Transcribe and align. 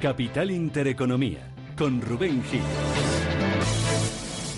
Capital 0.00 0.50
Intereconomía, 0.50 1.54
con 1.76 2.00
Rubén 2.02 2.42
Gil. 2.44 2.60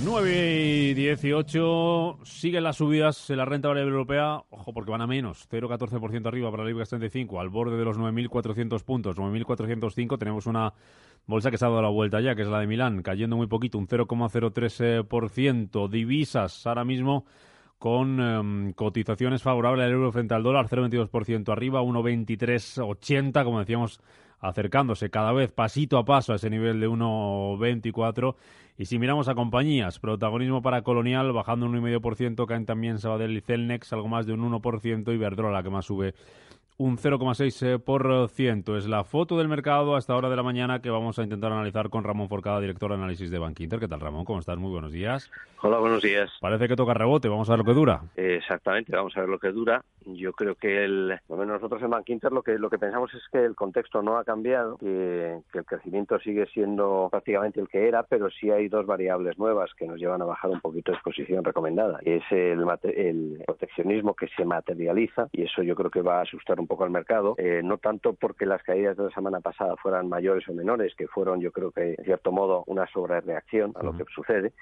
9 0.05 0.91
y 0.91 0.95
18, 0.95 2.19
siguen 2.25 2.65
las 2.65 2.77
subidas 2.77 3.31
en 3.31 3.37
la 3.37 3.45
renta 3.45 3.69
variable 3.69 3.93
europea, 3.93 4.43
ojo 4.51 4.73
porque 4.73 4.91
van 4.91 5.03
a 5.03 5.07
menos, 5.07 5.49
0,14% 5.49 6.27
arriba 6.27 6.51
para 6.51 6.65
el 6.65 6.71
IBEX 6.71 6.89
35, 6.89 7.41
al 7.41 7.51
borde 7.51 7.77
de 7.77 7.85
los 7.85 7.97
9.400 7.99 8.83
puntos, 8.83 9.17
9.405, 9.17 10.19
tenemos 10.19 10.47
una 10.47 10.73
bolsa 11.27 11.53
que 11.53 11.59
se 11.59 11.65
ha 11.65 11.69
dado 11.69 11.83
la 11.83 11.89
vuelta 11.89 12.21
ya, 12.21 12.35
que 12.35 12.43
es 12.43 12.49
la 12.49 12.59
de 12.59 12.67
Milán, 12.67 13.03
cayendo 13.03 13.37
muy 13.37 13.47
poquito, 13.47 13.79
un 13.79 13.87
0,03%, 13.87 15.89
divisas 15.89 16.67
ahora 16.67 16.85
mismo 16.85 17.27
con 17.79 18.21
em, 18.21 18.73
cotizaciones 18.73 19.43
favorables 19.43 19.87
al 19.87 19.93
euro 19.93 20.11
frente 20.11 20.35
al 20.35 20.43
dólar, 20.43 20.67
0,22% 20.69 21.53
arriba, 21.53 21.81
1,2380, 21.81 23.45
como 23.45 23.61
decíamos 23.61 24.01
acercándose 24.41 25.11
cada 25.11 25.33
vez 25.33 25.53
pasito 25.53 25.99
a 25.99 26.05
paso 26.05 26.33
a 26.33 26.37
ese 26.37 26.51
nivel 26.51 26.81
de 26.81 26.89
1,24. 26.89 28.35
Y 28.77 28.85
si 28.85 28.99
miramos 28.99 29.29
a 29.29 29.35
compañías, 29.35 29.99
protagonismo 29.99 30.63
para 30.63 30.83
Colonial 30.83 31.33
bajando 31.33 31.67
un 31.67 31.83
1,5%, 31.83 32.47
caen 32.47 32.65
también 32.65 32.99
Sabadell 32.99 33.37
y 33.37 33.41
Celnex, 33.41 33.93
algo 33.93 34.09
más 34.09 34.27
de 34.27 34.35
un 34.35 34.53
1%, 34.53 35.13
y 35.13 35.17
Verdrola 35.17 35.63
que 35.63 35.71
más 35.71 35.87
sube 35.87 36.15
un 36.79 36.97
0,6%. 36.97 38.77
Es 38.77 38.87
la 38.87 39.03
foto 39.03 39.37
del 39.37 39.49
mercado 39.49 39.97
a 39.97 39.99
esta 39.99 40.15
hora 40.15 40.31
de 40.31 40.37
la 40.37 40.45
mañana 40.45 40.81
que 40.81 40.91
vamos 40.91 41.19
a 41.19 41.25
intentar 41.25 41.51
analizar 41.51 41.91
con 41.91 42.05
Ramón 42.05 42.29
Forcada, 42.29 42.61
director 42.61 42.91
de 42.91 42.97
análisis 42.97 43.33
de 43.33 43.39
Bankinter. 43.41 43.81
¿Qué 43.81 43.89
tal, 43.89 44.01
Ramón? 44.01 44.25
¿Cómo 44.25 44.39
estás? 44.39 44.57
Muy 44.59 44.71
buenos 44.71 44.93
días. 44.93 45.29
Hola, 45.61 45.79
buenos 45.79 46.03
días. 46.03 46.31
Parece 46.41 46.69
que 46.69 46.77
toca 46.77 46.95
rebote. 46.95 47.29
Vamos 47.29 47.49
a 47.49 47.53
ver 47.53 47.59
lo 47.59 47.65
que 47.65 47.73
dura. 47.73 48.01
exactamente, 48.15 48.95
vamos 48.95 49.17
a 49.17 49.21
ver 49.21 49.29
lo 49.29 49.41
que 49.41 49.51
dura. 49.51 49.85
Yo 50.07 50.33
creo 50.33 50.55
que 50.55 50.85
el, 50.85 51.19
menos 51.29 51.49
nosotros 51.49 51.83
en 51.83 51.91
Bankinter 51.91 52.33
lo 52.33 52.43
que 52.43 52.59
lo 52.59 52.71
que 52.71 52.79
pensamos 52.79 53.13
es 53.13 53.23
que 53.31 53.45
el 53.45 53.57
contexto 53.57 54.01
no 54.01 54.17
ha 54.17 54.25
cambiado, 54.25 54.79
que, 54.79 55.41
el 55.53 55.65
crecimiento 55.65 56.19
sigue 56.21 56.47
siendo 56.47 57.09
prácticamente 57.11 57.61
el 57.61 57.69
que 57.69 57.89
era, 57.89 58.05
pero 58.05 58.31
sí 58.31 58.51
hay 58.51 58.69
dos 58.69 58.87
variables 58.87 59.37
nuevas 59.37 59.71
que 59.77 59.87
nos 59.87 59.99
llevan 59.99 60.23
a 60.23 60.27
bajar 60.27 60.51
un 60.51 60.61
poquito 60.61 60.93
de 60.93 60.97
exposición 60.97 61.45
recomendada. 61.45 61.99
Es 62.05 62.23
el, 62.31 62.65
el 62.85 63.43
proteccionismo 63.45 64.15
que 64.15 64.29
se 64.29 64.45
materializa 64.45 65.29
y 65.33 65.43
eso 65.43 65.63
yo 65.63 65.75
creo 65.75 65.91
que 65.91 66.03
va 66.03 66.21
a 66.21 66.23
asustar 66.23 66.61
un 66.61 66.68
poco 66.69 66.85
al 66.85 66.91
mercado, 66.91 67.35
eh, 67.39 67.63
no 67.65 67.79
tanto 67.79 68.13
porque 68.13 68.47
las 68.47 68.63
caídas 68.63 68.97
de 68.97 69.05
la 69.05 69.11
semana 69.11 69.41
pasada 69.41 69.77
fueran 69.77 70.09
mayores 70.09 70.49
o 70.49 70.53
menores, 70.53 70.95
que 70.95 71.09
fueron 71.09 71.41
yo 71.41 71.51
creo 71.51 71.73
que 71.73 71.95
en 71.99 72.05
cierto 72.05 72.31
modo 72.31 72.63
una 72.67 72.87
sobrereacción 72.87 73.73
a 73.75 73.83
lo 73.83 73.97
que 73.97 74.05
sucede, 74.15 74.53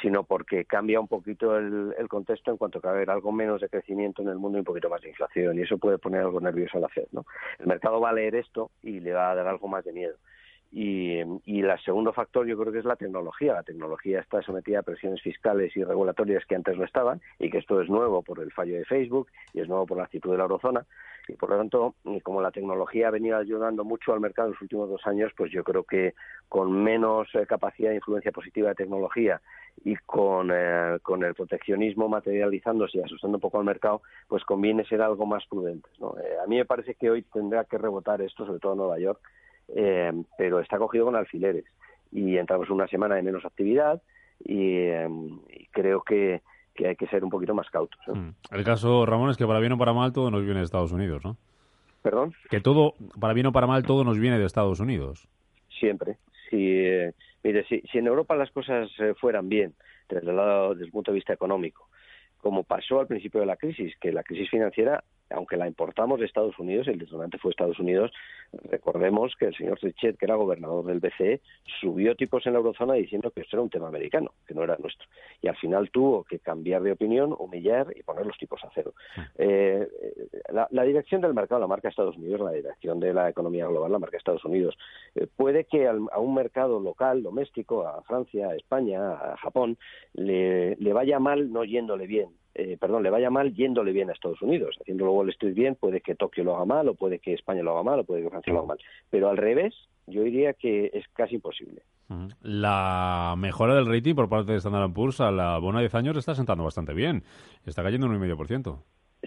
sino 0.00 0.24
porque 0.24 0.64
cambia 0.64 1.00
un 1.00 1.08
poquito 1.08 1.56
el, 1.56 1.94
contexto 2.08 2.50
en 2.50 2.56
cuanto 2.56 2.80
que 2.80 2.86
va 2.86 2.94
a 2.94 2.96
haber 2.96 3.10
algo 3.10 3.32
menos 3.32 3.60
de 3.60 3.68
crecimiento 3.68 4.22
en 4.22 4.28
el 4.28 4.38
mundo 4.38 4.56
y 4.56 4.60
un 4.60 4.64
poquito 4.64 4.88
más 4.88 5.02
de 5.02 5.10
inflación 5.10 5.58
y 5.58 5.62
eso 5.62 5.76
puede 5.76 5.98
poner 5.98 6.22
algo 6.22 6.40
nervioso 6.40 6.78
a 6.78 6.80
la 6.80 6.88
Fed. 6.88 7.06
¿no? 7.12 7.26
El 7.58 7.66
mercado 7.66 8.00
va 8.00 8.10
a 8.10 8.14
leer 8.14 8.34
esto 8.34 8.70
y 8.82 9.00
le 9.00 9.12
va 9.12 9.30
a 9.30 9.34
dar 9.34 9.46
algo 9.46 9.68
más 9.68 9.84
de 9.84 9.92
miedo. 9.92 10.16
Y, 10.70 11.20
y 11.46 11.60
el 11.60 11.80
segundo 11.80 12.12
factor 12.12 12.46
yo 12.46 12.58
creo 12.58 12.72
que 12.72 12.80
es 12.80 12.84
la 12.84 12.96
tecnología. 12.96 13.54
La 13.54 13.62
tecnología 13.62 14.20
está 14.20 14.42
sometida 14.42 14.80
a 14.80 14.82
presiones 14.82 15.22
fiscales 15.22 15.76
y 15.76 15.84
regulatorias 15.84 16.44
que 16.46 16.54
antes 16.54 16.76
no 16.76 16.84
estaban 16.84 17.20
y 17.38 17.50
que 17.50 17.58
esto 17.58 17.80
es 17.80 17.88
nuevo 17.88 18.22
por 18.22 18.40
el 18.40 18.52
fallo 18.52 18.76
de 18.76 18.84
Facebook 18.84 19.28
y 19.54 19.60
es 19.60 19.68
nuevo 19.68 19.86
por 19.86 19.96
la 19.96 20.04
actitud 20.04 20.30
de 20.30 20.36
la 20.36 20.44
eurozona. 20.44 20.86
Y 21.28 21.34
por 21.34 21.50
lo 21.50 21.58
tanto, 21.58 21.94
como 22.22 22.40
la 22.40 22.50
tecnología 22.50 23.08
ha 23.08 23.10
venido 23.10 23.36
ayudando 23.36 23.84
mucho 23.84 24.12
al 24.12 24.20
mercado 24.20 24.48
en 24.48 24.52
los 24.54 24.62
últimos 24.62 24.88
dos 24.88 25.06
años, 25.06 25.30
pues 25.36 25.52
yo 25.52 25.62
creo 25.62 25.84
que 25.84 26.14
con 26.48 26.72
menos 26.72 27.28
eh, 27.34 27.46
capacidad 27.46 27.90
de 27.90 27.96
influencia 27.96 28.32
positiva 28.32 28.70
de 28.70 28.74
tecnología 28.74 29.40
y 29.84 29.94
con, 29.96 30.50
eh, 30.50 30.98
con 31.02 31.22
el 31.22 31.34
proteccionismo 31.34 32.08
materializándose 32.08 32.98
y 32.98 33.02
asustando 33.02 33.36
un 33.36 33.42
poco 33.42 33.58
al 33.58 33.64
mercado, 33.64 34.00
pues 34.26 34.42
conviene 34.44 34.84
ser 34.86 35.02
algo 35.02 35.26
más 35.26 35.44
prudente. 35.46 35.88
¿no? 36.00 36.16
Eh, 36.18 36.38
a 36.42 36.46
mí 36.46 36.56
me 36.56 36.64
parece 36.64 36.94
que 36.94 37.10
hoy 37.10 37.22
tendrá 37.22 37.64
que 37.64 37.76
rebotar 37.76 38.22
esto, 38.22 38.46
sobre 38.46 38.58
todo 38.58 38.72
en 38.72 38.78
Nueva 38.78 38.98
York, 38.98 39.20
eh, 39.74 40.12
pero 40.36 40.60
está 40.60 40.78
cogido 40.78 41.06
con 41.06 41.16
alfileres 41.16 41.64
y 42.12 42.36
entramos 42.36 42.68
en 42.68 42.74
una 42.74 42.88
semana 42.88 43.16
de 43.16 43.22
menos 43.22 43.44
actividad 43.44 44.00
y, 44.44 44.88
creo 45.70 46.02
que, 46.02 46.42
hay 46.78 46.96
que 46.96 47.08
ser 47.08 47.24
un 47.24 47.30
poquito 47.30 47.54
más 47.54 47.68
cautos. 47.70 48.00
Mm. 48.06 48.30
El 48.52 48.64
caso, 48.64 49.04
Ramón, 49.04 49.30
es 49.30 49.36
que 49.36 49.46
para 49.46 49.58
bien 49.58 49.72
o 49.72 49.78
para 49.78 49.92
mal 49.92 50.12
todo 50.12 50.30
nos 50.30 50.44
viene 50.44 50.60
de 50.60 50.64
Estados 50.64 50.92
Unidos, 50.92 51.24
¿no? 51.24 51.36
¿Perdón? 52.02 52.32
Que 52.48 52.60
todo, 52.60 52.94
para 53.18 53.34
bien 53.34 53.46
o 53.46 53.52
para 53.52 53.66
mal, 53.66 53.84
todo 53.84 54.04
nos 54.04 54.18
viene 54.18 54.38
de 54.38 54.44
Estados 54.44 54.78
Unidos. 54.78 55.26
Siempre. 55.80 56.18
Si, 56.48 56.56
eh, 56.56 57.12
mire, 57.42 57.64
si, 57.64 57.80
si 57.90 57.98
en 57.98 58.06
Europa 58.06 58.36
las 58.36 58.50
cosas 58.52 58.88
eh, 59.00 59.14
fueran 59.20 59.48
bien, 59.48 59.74
desde 60.08 60.30
el, 60.30 60.36
lado, 60.36 60.70
desde 60.70 60.86
el 60.86 60.92
punto 60.92 61.10
de 61.10 61.16
vista 61.16 61.32
económico, 61.32 61.88
como 62.38 62.62
pasó 62.62 63.00
al 63.00 63.08
principio 63.08 63.40
de 63.40 63.46
la 63.46 63.56
crisis, 63.56 63.94
que 64.00 64.12
la 64.12 64.22
crisis 64.22 64.48
financiera 64.48 65.02
aunque 65.30 65.56
la 65.56 65.66
importamos 65.66 66.20
de 66.20 66.26
Estados 66.26 66.58
Unidos, 66.58 66.88
el 66.88 66.98
detonante 66.98 67.38
fue 67.38 67.50
Estados 67.50 67.78
Unidos, 67.78 68.12
recordemos 68.64 69.34
que 69.38 69.46
el 69.46 69.56
señor 69.56 69.78
Trichet, 69.78 70.16
que 70.16 70.24
era 70.24 70.36
gobernador 70.36 70.84
del 70.86 71.00
BCE, 71.00 71.40
subió 71.80 72.14
tipos 72.14 72.46
en 72.46 72.54
la 72.54 72.58
eurozona 72.58 72.94
diciendo 72.94 73.30
que 73.30 73.42
esto 73.42 73.56
era 73.56 73.62
un 73.62 73.70
tema 73.70 73.88
americano, 73.88 74.32
que 74.46 74.54
no 74.54 74.62
era 74.62 74.76
nuestro. 74.78 75.06
Y 75.42 75.48
al 75.48 75.56
final 75.56 75.90
tuvo 75.90 76.24
que 76.24 76.38
cambiar 76.38 76.82
de 76.82 76.92
opinión, 76.92 77.34
humillar 77.38 77.92
y 77.94 78.02
poner 78.02 78.26
los 78.26 78.38
tipos 78.38 78.62
a 78.64 78.70
cero. 78.74 78.94
Eh, 79.36 79.86
la, 80.50 80.82
dirección 80.84 81.20
del 81.20 81.34
mercado 81.34 81.60
la 81.60 81.66
marca 81.66 81.88
Estados 81.88 82.16
Unidos, 82.16 82.40
la 82.40 82.52
dirección 82.52 82.98
de 83.00 83.12
la 83.12 83.28
economía 83.28 83.66
global 83.66 83.92
la 83.92 83.98
marca 83.98 84.16
Estados 84.16 84.44
Unidos. 84.44 84.76
Eh, 85.14 85.26
puede 85.36 85.64
que 85.64 85.86
a 85.86 86.18
un 86.18 86.34
mercado 86.34 86.80
local, 86.80 87.22
doméstico, 87.22 87.86
a 87.86 88.02
Francia, 88.02 88.48
a 88.48 88.56
España, 88.56 89.12
a 89.12 89.36
Japón, 89.36 89.76
le, 90.14 90.76
le 90.76 90.92
vaya 90.92 91.18
mal 91.18 91.52
no 91.52 91.64
yéndole 91.64 92.06
bien 92.06 92.30
eh, 92.58 92.76
perdón, 92.76 93.04
le 93.04 93.10
vaya 93.10 93.30
mal 93.30 93.54
yéndole 93.54 93.92
bien 93.92 94.10
a 94.10 94.12
Estados 94.12 94.42
Unidos. 94.42 94.76
Haciéndolo 94.80 95.12
Wall 95.12 95.30
Street 95.30 95.54
bien, 95.54 95.76
puede 95.76 96.00
que 96.00 96.16
Tokio 96.16 96.42
lo 96.42 96.56
haga 96.56 96.64
mal, 96.64 96.88
o 96.88 96.94
puede 96.94 97.20
que 97.20 97.32
España 97.32 97.62
lo 97.62 97.70
haga 97.70 97.84
mal, 97.84 98.00
o 98.00 98.04
puede 98.04 98.22
que 98.22 98.30
Francia 98.30 98.52
lo 98.52 98.58
haga 98.58 98.68
mal. 98.68 98.78
Pero 99.10 99.28
al 99.28 99.36
revés, 99.36 99.74
yo 100.08 100.22
diría 100.24 100.54
que 100.54 100.90
es 100.92 101.06
casi 101.14 101.36
imposible. 101.36 101.82
La 102.42 103.34
mejora 103.38 103.76
del 103.76 103.86
rating 103.86 104.14
por 104.14 104.28
parte 104.28 104.52
de 104.52 104.58
Standard 104.58 104.92
Poor's 104.92 105.20
a 105.20 105.30
la 105.30 105.58
bona 105.58 105.80
10 105.80 105.94
años 105.94 106.16
está 106.16 106.34
sentando 106.34 106.64
bastante 106.64 106.94
bien. 106.94 107.22
Está 107.64 107.84
cayendo 107.84 108.06
un 108.06 108.20
1,5%. 108.20 108.82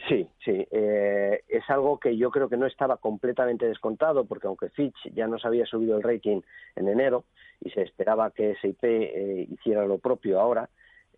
Sí, 0.10 0.28
sí. 0.44 0.68
Eh, 0.72 1.42
es 1.48 1.70
algo 1.70 2.00
que 2.00 2.18
yo 2.18 2.32
creo 2.32 2.50
que 2.50 2.58
no 2.58 2.66
estaba 2.66 2.98
completamente 2.98 3.66
descontado, 3.66 4.26
porque 4.26 4.48
aunque 4.48 4.70
Fitch 4.70 4.98
ya 5.14 5.28
nos 5.28 5.46
había 5.46 5.66
subido 5.66 5.96
el 5.96 6.04
rating 6.04 6.42
en 6.76 6.88
enero 6.88 7.26
y 7.62 7.70
se 7.70 7.84
esperaba 7.84 8.32
que 8.32 8.56
SIP 8.62 8.84
eh, 8.84 9.48
hiciera 9.50 9.86
lo 9.86 10.00
propio 10.00 10.40
ahora, 10.40 10.70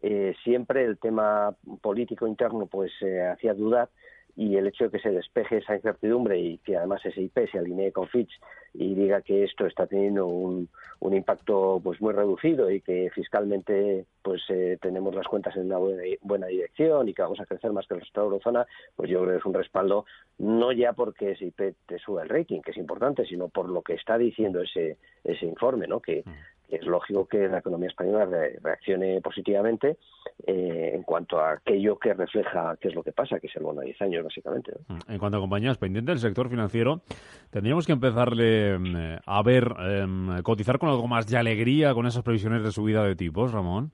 eh, 0.06 0.36
siempre 0.44 0.84
el 0.84 0.98
tema 0.98 1.56
político 1.82 2.28
interno 2.28 2.68
pues 2.68 2.92
eh, 3.02 3.22
hacía 3.26 3.54
dudar 3.54 3.88
y 4.36 4.58
el 4.58 4.68
hecho 4.68 4.86
de 4.86 4.90
que 4.90 5.00
se 5.00 5.12
despeje 5.12 5.60
esa 5.60 5.76
incertidumbre 5.76 6.38
y 6.38 6.58
que 6.58 6.76
además 6.76 7.02
SIP 7.04 7.50
se 7.50 7.58
alinee 7.58 7.94
con 7.94 8.10
Fitch 8.10 8.32
y 8.74 8.96
diga 8.96 9.22
que 9.22 9.46
esto 9.46 9.66
está 9.66 9.88
teniendo 9.88 10.28
un, 10.28 10.68
impacto 11.02 11.80
pues 11.82 12.02
muy 12.02 12.12
reducido 12.12 12.70
y 12.70 12.82
que 12.82 13.12
fiscalmente 13.14 14.06
pues 14.22 14.42
eh, 14.50 14.78
tenemos 14.82 15.16
las 15.16 15.28
cuentas 15.28 15.56
en 15.56 15.68
una 15.68 15.78
buena, 16.22 16.48
dirección 16.48 17.08
y 17.08 17.14
que 17.14 17.22
vamos 17.22 17.40
a 17.40 17.46
crecer 17.46 17.72
más 17.72 17.88
que 17.88 17.94
el 17.94 18.02
resto 18.02 18.20
de 18.20 18.26
la 18.26 18.32
eurozona, 18.32 18.68
pues 18.96 19.10
yo 19.10 19.22
creo 19.22 19.34
que 19.34 19.40
es 19.40 19.46
un 19.46 19.54
respaldo 19.54 20.06
no 20.40 20.74
ya 20.74 20.92
porque 20.92 21.36
SIP 21.36 21.76
te 21.86 22.00
suba 22.00 22.24
el 22.24 22.30
rating, 22.30 22.62
que 22.62 22.72
es 22.72 22.78
importante, 22.78 23.26
sino 23.26 23.48
por 23.48 23.70
lo 23.70 23.82
que 23.84 23.94
está 23.94 24.18
diciendo 24.18 24.62
ese, 24.62 24.98
ese 25.24 25.46
informe, 25.46 25.88
¿no? 25.88 26.02
que, 26.02 26.24
mm 26.26 26.32
es 26.76 26.86
lógico 26.86 27.26
que 27.26 27.48
la 27.48 27.60
economía 27.60 27.90
española 27.90 28.26
reaccione 28.62 29.22
positivamente 29.22 29.98
eh, 30.46 30.92
en 30.94 31.04
cuanto 31.04 31.40
a 31.40 31.54
aquello 31.54 31.98
que 31.98 32.14
refleja 32.14 32.76
qué 32.80 32.90
es 32.90 32.96
lo 32.96 33.04
que 33.04 33.12
pasa, 33.12 33.40
que 33.40 33.48
es 33.48 33.56
el 33.56 33.64
bono 33.64 33.82
de 33.82 33.88
10 33.88 34.02
años, 34.02 34.24
básicamente. 34.24 34.72
Mm, 34.88 35.12
en 35.12 35.20
cuanto 35.20 35.38
a 35.38 35.42
compañías 35.42 35.78
pendientes 35.78 36.22
del 36.22 36.30
sector 36.30 36.50
financiero, 36.50 37.02
tendríamos 37.50 37.86
que 37.86 37.94
empezarle 37.94 38.78
mm, 38.78 38.96
a 39.26 39.44
ver, 39.44 39.74
em, 39.80 40.42
cotizar 40.42 40.80
con 40.80 40.90
algo 40.90 41.08
más 41.08 41.28
de 41.28 41.38
alegría 41.38 41.94
con 41.94 42.08
esas 42.08 42.24
previsiones 42.24 42.64
de 42.64 42.72
subida 42.72 43.04
de 43.04 43.16
tipos, 43.16 43.52
Ramón. 43.52 43.92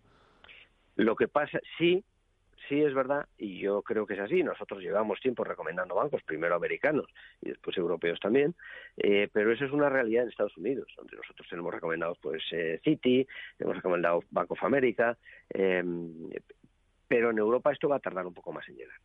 Lo 0.95 1.15
que 1.15 1.27
pasa, 1.27 1.59
sí, 1.77 2.03
sí 2.69 2.81
es 2.81 2.93
verdad, 2.93 3.27
y 3.37 3.59
yo 3.59 3.81
creo 3.81 4.05
que 4.05 4.13
es 4.13 4.19
así. 4.19 4.43
Nosotros 4.43 4.81
llevamos 4.81 5.19
tiempo 5.19 5.43
recomendando 5.43 5.95
bancos, 5.95 6.23
primero 6.23 6.55
americanos 6.55 7.07
y 7.41 7.49
después 7.49 7.77
europeos 7.77 8.19
también, 8.19 8.55
eh, 8.97 9.27
pero 9.33 9.51
eso 9.51 9.65
es 9.65 9.71
una 9.71 9.89
realidad 9.89 10.23
en 10.23 10.29
Estados 10.29 10.55
Unidos, 10.57 10.87
donde 10.95 11.17
nosotros 11.17 11.47
tenemos 11.49 11.73
recomendados 11.73 12.17
pues 12.21 12.43
eh, 12.51 12.79
Citi, 12.83 13.27
hemos 13.59 13.75
recomendado 13.75 14.23
Bank 14.31 14.51
of 14.51 14.63
America, 14.63 15.17
eh, 15.49 15.83
pero 17.07 17.31
en 17.31 17.39
Europa 17.39 17.71
esto 17.71 17.89
va 17.89 17.97
a 17.97 17.99
tardar 17.99 18.25
un 18.25 18.33
poco 18.33 18.53
más 18.53 18.67
en 18.69 18.77
llegar 18.77 18.99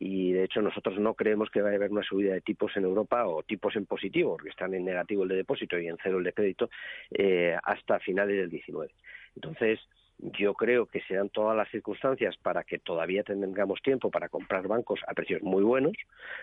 y 0.00 0.32
de 0.32 0.44
hecho 0.44 0.62
nosotros 0.62 0.98
no 0.98 1.12
creemos 1.12 1.50
que 1.50 1.60
vaya 1.60 1.74
a 1.74 1.76
haber 1.76 1.92
una 1.92 2.02
subida 2.02 2.32
de 2.32 2.40
tipos 2.40 2.74
en 2.74 2.84
Europa 2.84 3.26
o 3.26 3.42
tipos 3.42 3.76
en 3.76 3.84
positivo, 3.84 4.32
porque 4.32 4.48
están 4.48 4.72
en 4.72 4.86
negativo 4.86 5.22
el 5.22 5.28
de 5.28 5.36
depósito 5.36 5.78
y 5.78 5.88
en 5.88 5.98
cero 6.02 6.18
el 6.18 6.24
de 6.24 6.32
crédito, 6.32 6.70
eh, 7.10 7.54
hasta 7.62 8.00
finales 8.00 8.38
del 8.38 8.48
19. 8.48 8.90
Entonces, 9.36 9.78
yo 10.22 10.54
creo 10.54 10.86
que 10.86 11.00
se 11.02 11.14
dan 11.14 11.28
todas 11.28 11.56
las 11.56 11.68
circunstancias 11.70 12.36
para 12.36 12.64
que 12.64 12.78
todavía 12.78 13.22
tengamos 13.22 13.80
tiempo 13.82 14.10
para 14.10 14.28
comprar 14.28 14.68
bancos 14.68 15.00
a 15.06 15.14
precios 15.14 15.42
muy 15.42 15.62
buenos, 15.62 15.96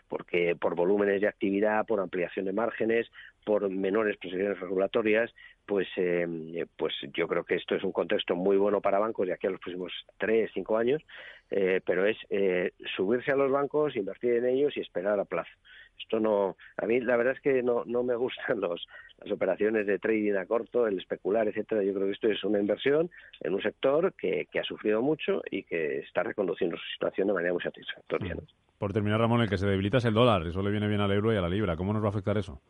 porque 0.07 0.55
por 0.55 0.75
volúmenes 0.75 1.21
de 1.21 1.27
actividad, 1.27 1.85
por 1.85 1.99
ampliación 1.99 2.45
de 2.45 2.53
márgenes, 2.53 3.07
por 3.47 3.69
menores 3.69 4.17
presiones 4.17 4.59
regulatorias, 4.59 5.33
pues, 5.65 5.87
eh, 5.95 6.65
pues 6.75 6.93
yo 7.13 7.29
creo 7.29 7.45
que 7.45 7.55
esto 7.55 7.75
es 7.75 7.83
un 7.85 7.93
contexto 7.93 8.35
muy 8.35 8.57
bueno 8.57 8.81
para 8.81 8.99
bancos 8.99 9.25
de 9.25 9.31
aquí 9.31 9.47
a 9.47 9.51
los 9.51 9.61
próximos 9.61 9.93
tres, 10.17 10.51
cinco 10.53 10.75
años, 10.75 11.01
eh, 11.49 11.79
pero 11.85 12.05
es 12.05 12.17
eh, 12.29 12.73
subirse 12.97 13.31
a 13.31 13.37
los 13.37 13.49
bancos, 13.49 13.95
invertir 13.95 14.33
en 14.33 14.47
ellos 14.47 14.75
y 14.75 14.81
esperar 14.81 15.17
a 15.17 15.23
plazo. 15.23 15.49
Esto 15.97 16.19
no, 16.19 16.57
a 16.75 16.85
mí 16.85 16.99
la 16.99 17.15
verdad 17.15 17.35
es 17.35 17.39
que 17.39 17.63
no, 17.63 17.85
no 17.85 18.03
me 18.03 18.17
gustan 18.17 18.59
los, 18.59 18.85
las 19.23 19.31
operaciones 19.31 19.87
de 19.87 19.97
trading 19.97 20.33
a 20.33 20.45
corto, 20.45 20.85
el 20.85 20.97
especular, 20.97 21.47
etcétera. 21.47 21.83
Yo 21.83 21.93
creo 21.93 22.07
que 22.07 22.13
esto 22.13 22.27
es 22.27 22.43
una 22.43 22.59
inversión 22.59 23.09
en 23.39 23.53
un 23.53 23.61
sector 23.61 24.13
que, 24.15 24.49
que 24.51 24.59
ha 24.59 24.63
sufrido 24.65 25.01
mucho 25.01 25.41
y 25.49 25.63
que 25.63 25.99
está 25.99 26.21
reconduciendo 26.21 26.75
su 26.75 26.83
situación 26.91 27.29
de 27.29 27.33
manera 27.33 27.53
muy 27.53 27.63
satisfactoria. 27.63 28.35
Por 28.77 28.91
terminar, 28.91 29.21
Ramón, 29.21 29.39
el 29.39 29.49
que 29.49 29.57
se 29.57 29.67
debilita 29.67 29.99
es 29.99 30.05
el 30.05 30.13
dólar. 30.13 30.45
Eso 30.45 30.61
le 30.61 30.69
viene 30.69 30.89
bien 30.89 30.99
al 30.99 31.13
euro 31.13 31.31
y 31.31 31.37
a 31.37 31.41
la 31.41 31.47
libra. 31.47 31.77
¿Cómo 31.77 31.93
nos 31.93 32.03
va 32.03 32.07
a 32.07 32.09
afectar 32.09 32.37
eso? 32.37 32.61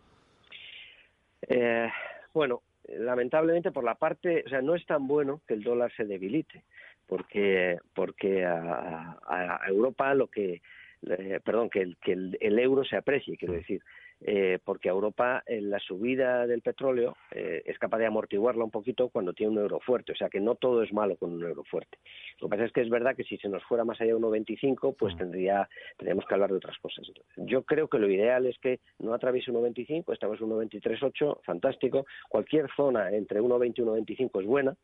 Eh, 1.42 1.90
bueno, 2.34 2.62
lamentablemente 2.88 3.72
por 3.72 3.84
la 3.84 3.96
parte, 3.96 4.44
o 4.46 4.50
sea, 4.50 4.62
no 4.62 4.76
es 4.76 4.86
tan 4.86 5.08
bueno 5.08 5.42
que 5.48 5.54
el 5.54 5.64
dólar 5.64 5.92
se 5.96 6.06
debilite, 6.06 6.64
porque 7.06 7.78
porque 7.94 8.46
a, 8.46 9.18
a 9.28 9.68
Europa 9.68 10.14
lo 10.14 10.28
que 10.28 10.62
eh, 11.06 11.40
perdón, 11.44 11.70
que, 11.70 11.82
el, 11.82 11.98
que 11.98 12.14
el, 12.14 12.38
el, 12.42 12.58
euro 12.60 12.84
se 12.84 12.98
aprecie, 12.98 13.38
quiero 13.38 13.54
decir 13.54 13.82
eh, 14.22 14.60
porque 14.64 14.90
Europa 14.90 15.44
en 15.46 15.70
la 15.70 15.80
subida 15.80 16.48
del 16.48 16.62
petróleo 16.62 17.16
eh, 17.32 17.62
es 17.66 17.78
capaz 17.78 18.00
de 18.00 18.08
amortiguarla 18.08 18.64
un 18.64 18.72
poquito 18.72 19.10
cuando 19.10 19.34
tiene 19.34 19.52
un 19.52 19.60
euro 19.60 19.80
fuerte, 19.80 20.14
o 20.14 20.16
sea 20.16 20.30
que 20.30 20.40
no 20.40 20.56
todo 20.56 20.82
es 20.82 20.92
malo 20.92 21.16
con 21.18 21.34
un 21.34 21.44
euro 21.44 21.64
fuerte. 21.64 22.00
Lo 22.40 22.48
que 22.48 22.56
pasa 22.56 22.66
es 22.66 22.72
que 22.72 22.82
es 22.82 22.90
verdad 22.90 23.16
que 23.16 23.24
si 23.24 23.38
se 23.38 23.50
nos 23.50 23.64
fuera 23.66 23.84
más 23.84 24.02
allá 24.02 24.14
de 24.14 24.20
1,25, 24.20 24.96
pues 24.98 25.14
mm. 25.14 25.18
tendría, 25.18 25.70
tendríamos 25.98 26.26
que 26.26 26.34
hablar 26.34 26.50
de 26.50 26.58
otras 26.58 26.78
cosas. 26.80 27.08
Yo 27.36 27.64
creo 27.64 27.88
que 27.88 28.00
lo 28.00 28.10
ideal 28.10 28.46
es 28.48 28.58
que 28.60 28.80
no 29.00 29.14
atraviese 29.14 29.52
1,25, 29.52 30.12
estamos 30.14 30.42
en 30.42 30.48
1,23,8, 30.48 31.44
fantástico. 31.44 32.06
Cualquier 32.30 32.68
zona 32.76 33.12
entre 33.12 33.42
1,20 33.42 33.74
y 33.78 33.82
1,25 33.82 34.42
es 34.42 34.48
buena. 34.48 34.76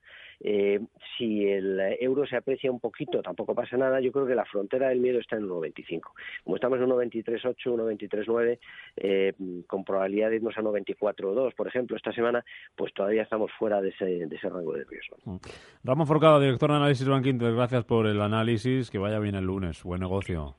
Eh, 0.43 0.79
si 1.17 1.47
el 1.47 1.79
euro 2.01 2.25
se 2.27 2.35
aprecia 2.35 2.69
un 2.69 2.79
poquito, 2.79 3.21
tampoco 3.21 3.55
pasa 3.55 3.77
nada. 3.77 4.01
Yo 4.01 4.11
creo 4.11 4.27
que 4.27 4.35
la 4.35 4.45
frontera 4.45 4.89
del 4.89 4.99
miedo 4.99 5.19
está 5.19 5.37
en 5.37 5.47
1,25. 5.47 6.01
Como 6.43 6.55
estamos 6.57 6.79
en 6.79 6.87
1,23,8, 6.87 7.55
1,23,9, 7.65 8.59
eh, 8.97 9.33
con 9.65 9.85
probabilidad 9.85 10.29
de 10.29 10.35
irnos 10.37 10.57
a 10.57 10.61
94,2, 10.61 11.55
por 11.55 11.67
ejemplo, 11.67 11.95
esta 11.95 12.11
semana, 12.11 12.43
pues 12.75 12.93
todavía 12.93 13.23
estamos 13.23 13.51
fuera 13.57 13.81
de 13.81 13.89
ese, 13.89 14.05
de 14.05 14.35
ese 14.35 14.49
rango 14.49 14.73
de 14.73 14.83
riesgo. 14.83 15.17
Mm. 15.23 15.37
Ramón 15.83 16.07
Forcado, 16.07 16.39
director 16.39 16.69
de 16.69 16.75
Análisis 16.75 17.07
Banquinter, 17.07 17.53
gracias 17.53 17.85
por 17.85 18.05
el 18.07 18.21
análisis. 18.21 18.91
Que 18.91 18.97
vaya 18.97 19.19
bien 19.19 19.35
el 19.35 19.45
lunes. 19.45 19.83
Buen 19.83 20.01
negocio. 20.01 20.55